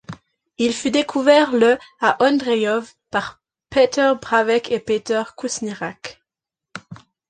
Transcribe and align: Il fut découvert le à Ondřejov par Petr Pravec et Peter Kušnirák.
Il 0.57 0.73
fut 0.73 0.89
découvert 0.89 1.51
le 1.51 1.77
à 1.99 2.17
Ondřejov 2.25 2.91
par 3.11 3.39
Petr 3.69 4.19
Pravec 4.19 4.71
et 4.71 4.79
Peter 4.79 5.21
Kušnirák. 5.37 6.23